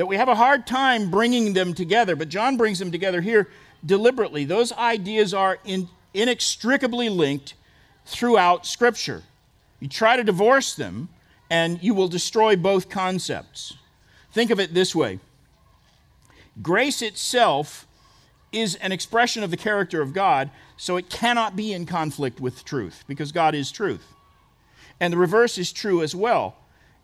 [0.00, 3.50] that we have a hard time bringing them together, but John brings them together here
[3.84, 4.46] deliberately.
[4.46, 7.52] Those ideas are in, inextricably linked
[8.06, 9.22] throughout Scripture.
[9.78, 11.10] You try to divorce them,
[11.50, 13.74] and you will destroy both concepts.
[14.32, 15.20] Think of it this way
[16.62, 17.86] grace itself
[18.52, 20.48] is an expression of the character of God,
[20.78, 24.14] so it cannot be in conflict with truth, because God is truth.
[24.98, 26.56] And the reverse is true as well.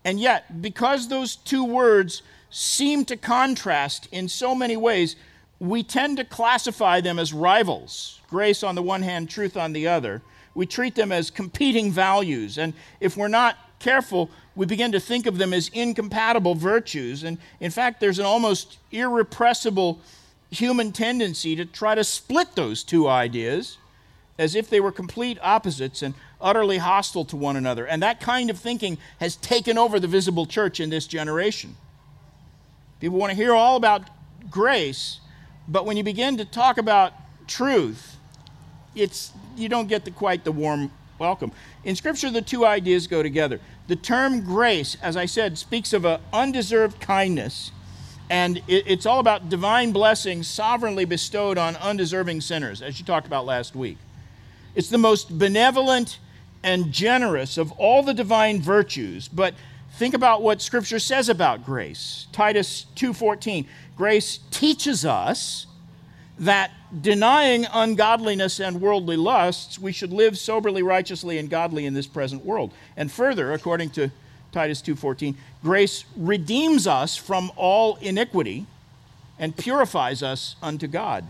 [0.03, 5.15] And yet, because those two words seem to contrast in so many ways,
[5.59, 9.87] we tend to classify them as rivals grace on the one hand, truth on the
[9.87, 10.21] other.
[10.53, 12.57] We treat them as competing values.
[12.57, 17.23] And if we're not careful, we begin to think of them as incompatible virtues.
[17.23, 20.01] And in fact, there's an almost irrepressible
[20.49, 23.77] human tendency to try to split those two ideas
[24.39, 27.87] as if they were complete opposites and utterly hostile to one another.
[27.87, 31.75] And that kind of thinking has taken over the visible church in this generation.
[32.99, 34.03] People want to hear all about
[34.49, 35.19] grace,
[35.67, 37.13] but when you begin to talk about
[37.47, 38.17] truth,
[38.95, 41.51] it's you don't get the, quite the warm welcome.
[41.83, 43.59] In Scripture, the two ideas go together.
[43.87, 47.71] The term grace, as I said, speaks of an undeserved kindness,
[48.29, 53.27] and it, it's all about divine blessings sovereignly bestowed on undeserving sinners, as you talked
[53.27, 53.97] about last week.
[54.75, 56.19] It's the most benevolent
[56.63, 59.53] and generous of all the divine virtues, but
[59.93, 62.27] Think about what scripture says about grace.
[62.31, 63.67] Titus 2:14.
[63.95, 65.65] Grace teaches us
[66.39, 66.71] that
[67.01, 72.45] denying ungodliness and worldly lusts, we should live soberly, righteously and godly in this present
[72.45, 72.71] world.
[72.95, 74.11] And further, according to
[74.51, 78.65] Titus 2:14, grace redeems us from all iniquity
[79.39, 81.25] and purifies us unto God.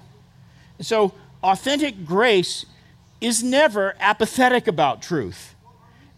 [0.79, 2.65] So, authentic grace
[3.19, 5.55] is never apathetic about truth.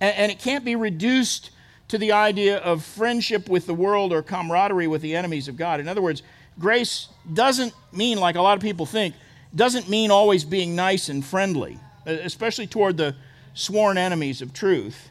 [0.01, 1.51] And, and it can't be reduced
[1.89, 5.79] to the idea of friendship with the world or camaraderie with the enemies of God.
[5.79, 6.23] In other words,
[6.57, 9.15] grace doesn't mean, like a lot of people think,
[9.53, 13.15] doesn't mean always being nice and friendly, especially toward the
[13.53, 15.09] sworn enemies of truth.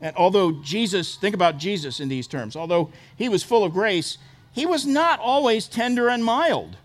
[0.00, 4.18] And although Jesus, think about Jesus in these terms, although he was full of grace,
[4.52, 6.76] he was not always tender and mild.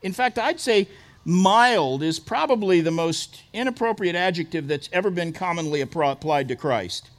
[0.00, 0.88] In fact, I'd say
[1.24, 7.10] mild is probably the most inappropriate adjective that's ever been commonly applied to Christ.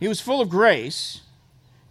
[0.00, 1.20] He was full of grace.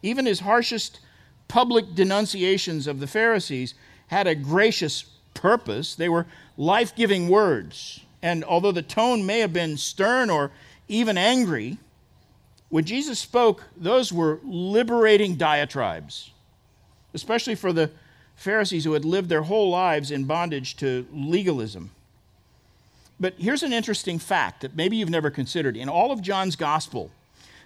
[0.01, 0.99] Even his harshest
[1.47, 3.75] public denunciations of the Pharisees
[4.07, 5.95] had a gracious purpose.
[5.95, 6.25] They were
[6.57, 8.01] life giving words.
[8.21, 10.51] And although the tone may have been stern or
[10.87, 11.77] even angry,
[12.69, 16.31] when Jesus spoke, those were liberating diatribes,
[17.13, 17.91] especially for the
[18.35, 21.91] Pharisees who had lived their whole lives in bondage to legalism.
[23.19, 25.75] But here's an interesting fact that maybe you've never considered.
[25.75, 27.11] In all of John's gospel,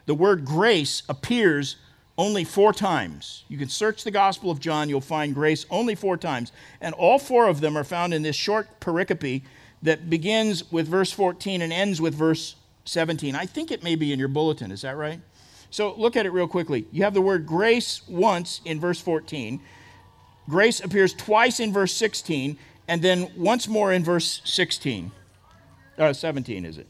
[0.05, 1.77] the word grace appears
[2.17, 3.43] only four times.
[3.47, 6.51] You can search the Gospel of John, you'll find grace only four times.
[6.81, 9.41] And all four of them are found in this short pericope
[9.81, 13.35] that begins with verse 14 and ends with verse 17.
[13.35, 15.19] I think it may be in your bulletin, is that right?
[15.69, 16.85] So look at it real quickly.
[16.91, 19.59] You have the word grace once in verse 14,
[20.47, 25.11] grace appears twice in verse 16, and then once more in verse 16.
[25.97, 26.87] Uh, 17, is it?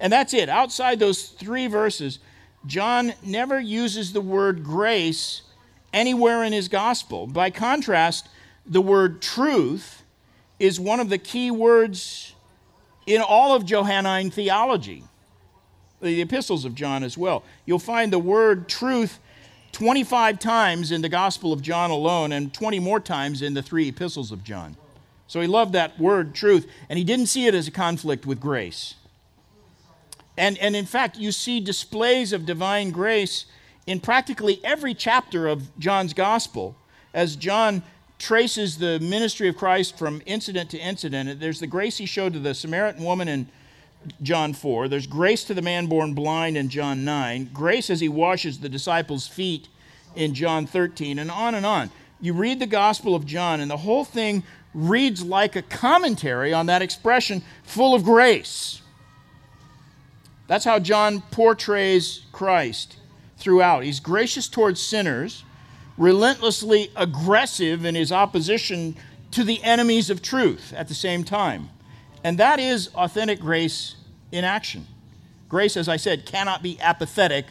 [0.00, 0.48] And that's it.
[0.48, 2.18] Outside those three verses,
[2.66, 5.42] John never uses the word grace
[5.92, 7.26] anywhere in his gospel.
[7.26, 8.28] By contrast,
[8.66, 10.02] the word truth
[10.58, 12.34] is one of the key words
[13.06, 15.04] in all of Johannine theology,
[16.00, 17.42] the epistles of John as well.
[17.66, 19.18] You'll find the word truth
[19.72, 23.88] 25 times in the Gospel of John alone and 20 more times in the three
[23.88, 24.76] epistles of John.
[25.26, 28.40] So he loved that word truth, and he didn't see it as a conflict with
[28.40, 28.94] grace.
[30.36, 33.46] And, and in fact, you see displays of divine grace
[33.86, 36.76] in practically every chapter of John's gospel.
[37.12, 37.82] As John
[38.18, 42.38] traces the ministry of Christ from incident to incident, there's the grace he showed to
[42.38, 43.48] the Samaritan woman in
[44.22, 44.88] John 4.
[44.88, 47.50] There's grace to the man born blind in John 9.
[47.52, 49.68] Grace as he washes the disciples' feet
[50.14, 51.90] in John 13, and on and on.
[52.20, 56.66] You read the Gospel of John, and the whole thing reads like a commentary on
[56.66, 58.80] that expression, full of grace.
[60.46, 62.96] That's how John portrays Christ
[63.38, 63.84] throughout.
[63.84, 65.44] He's gracious towards sinners,
[65.96, 68.96] relentlessly aggressive in his opposition
[69.30, 71.70] to the enemies of truth at the same time.
[72.22, 73.96] And that is authentic grace
[74.32, 74.86] in action.
[75.48, 77.46] Grace, as I said, cannot be apathetic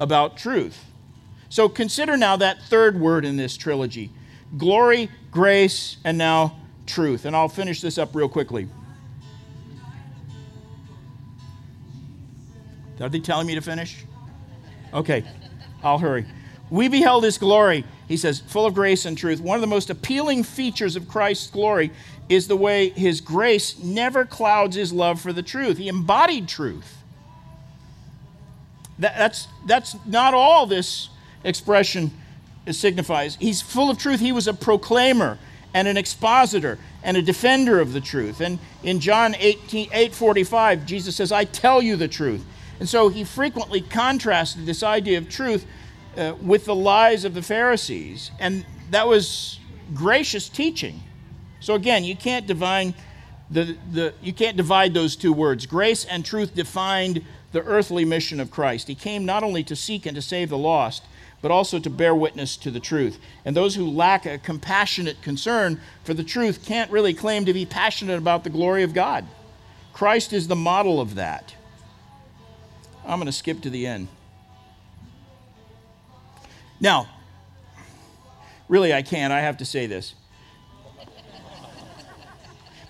[0.00, 0.84] about truth.
[1.48, 4.10] So consider now that third word in this trilogy
[4.56, 7.24] glory, grace, and now truth.
[7.24, 8.68] And I'll finish this up real quickly.
[13.00, 14.04] Are they telling me to finish?
[14.92, 15.24] Okay,
[15.82, 16.26] I'll hurry.
[16.70, 19.40] We beheld his glory, he says, full of grace and truth.
[19.40, 21.90] One of the most appealing features of Christ's glory
[22.28, 25.78] is the way his grace never clouds his love for the truth.
[25.78, 26.98] He embodied truth.
[28.98, 31.08] That, that's, that's not all this
[31.44, 32.10] expression
[32.70, 33.36] signifies.
[33.36, 34.20] He's full of truth.
[34.20, 35.38] He was a proclaimer
[35.72, 38.40] and an expositor and a defender of the truth.
[38.40, 42.44] And in John 18, 8 45, Jesus says, I tell you the truth.
[42.80, 45.66] And so he frequently contrasted this idea of truth
[46.16, 48.30] uh, with the lies of the Pharisees.
[48.38, 49.58] And that was
[49.94, 51.00] gracious teaching.
[51.60, 52.94] So again, you can't divine
[53.50, 55.66] the, the, you can't divide those two words.
[55.66, 58.88] Grace and truth defined the earthly mission of Christ.
[58.88, 61.04] He came not only to seek and to save the lost,
[61.40, 63.18] but also to bear witness to the truth.
[63.44, 67.64] And those who lack a compassionate concern for the truth can't really claim to be
[67.64, 69.24] passionate about the glory of God.
[69.92, 71.54] Christ is the model of that.
[73.08, 74.08] I'm going to skip to the end.
[76.78, 77.08] Now,
[78.68, 79.32] really, I can't.
[79.32, 80.14] I have to say this.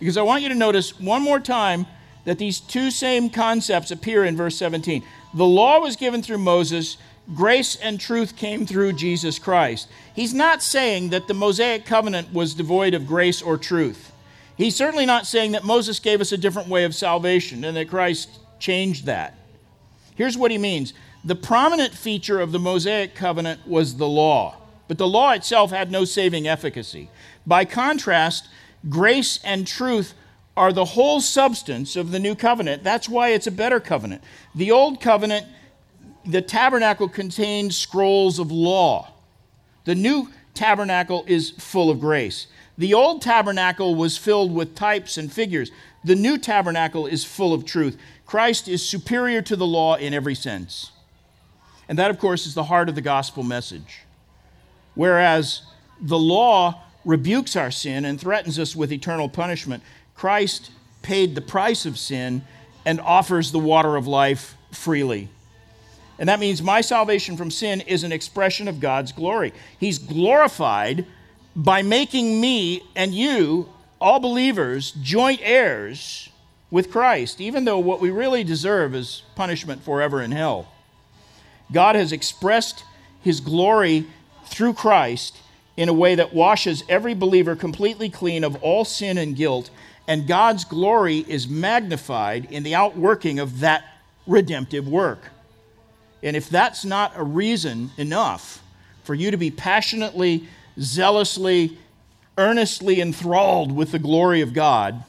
[0.00, 1.86] Because I want you to notice one more time
[2.24, 5.04] that these two same concepts appear in verse 17.
[5.34, 6.98] The law was given through Moses,
[7.34, 9.88] grace and truth came through Jesus Christ.
[10.14, 14.12] He's not saying that the Mosaic covenant was devoid of grace or truth.
[14.56, 17.88] He's certainly not saying that Moses gave us a different way of salvation and that
[17.88, 19.37] Christ changed that.
[20.18, 20.94] Here's what he means
[21.24, 24.56] the prominent feature of the Mosaic covenant was the law,
[24.88, 27.08] but the law itself had no saving efficacy.
[27.46, 28.48] By contrast,
[28.88, 30.14] grace and truth
[30.56, 32.82] are the whole substance of the new covenant.
[32.82, 34.24] That's why it's a better covenant.
[34.56, 35.46] The old covenant,
[36.26, 39.12] the tabernacle contained scrolls of law.
[39.84, 42.48] The new tabernacle is full of grace.
[42.76, 45.70] The old tabernacle was filled with types and figures.
[46.02, 47.96] The new tabernacle is full of truth.
[48.28, 50.92] Christ is superior to the law in every sense.
[51.88, 54.02] And that, of course, is the heart of the gospel message.
[54.94, 55.62] Whereas
[55.98, 59.82] the law rebukes our sin and threatens us with eternal punishment,
[60.14, 60.70] Christ
[61.00, 62.42] paid the price of sin
[62.84, 65.30] and offers the water of life freely.
[66.18, 69.54] And that means my salvation from sin is an expression of God's glory.
[69.80, 71.06] He's glorified
[71.56, 76.28] by making me and you, all believers, joint heirs
[76.70, 80.72] with Christ, even though what we really deserve is punishment forever in hell.
[81.72, 82.84] God has expressed
[83.22, 84.06] his glory
[84.46, 85.38] through Christ
[85.76, 89.70] in a way that washes every believer completely clean of all sin and guilt
[90.08, 93.84] And God's glory is magnified in the outworking of that
[94.26, 95.28] redemptive work.
[96.22, 98.62] And if that's not a reason enough
[99.04, 100.48] for you to be passionately,
[100.80, 101.76] zealously,
[102.38, 105.04] earnestly enthralled with the glory of God,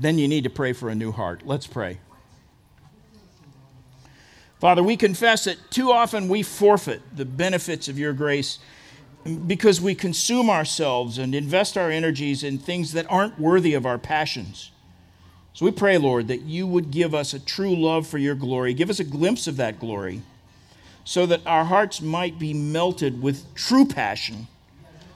[0.00, 1.42] then you need to pray for a new heart.
[1.44, 1.98] Let's pray.
[4.60, 8.58] Father, we confess that too often we forfeit the benefits of your grace
[9.46, 13.98] because we consume ourselves and invest our energies in things that aren't worthy of our
[13.98, 14.70] passions.
[15.52, 18.74] So we pray, Lord, that you would give us a true love for your glory.
[18.74, 20.22] Give us a glimpse of that glory
[21.04, 24.46] so that our hearts might be melted with true passion,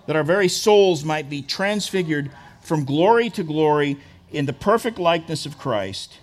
[0.07, 2.31] that our very souls might be transfigured
[2.61, 3.99] from glory to glory
[4.33, 6.19] in the perfect likeness of Christ,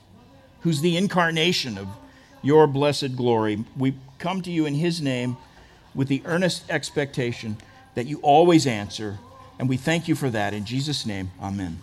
[0.62, 1.88] who's the incarnation of
[2.42, 3.64] your blessed glory.
[3.78, 5.38] We come to you in his name
[5.94, 7.58] with the earnest expectation
[7.96, 9.18] that you always answer,
[9.58, 10.54] and we thank you for that.
[10.54, 11.80] In Jesus' name, amen.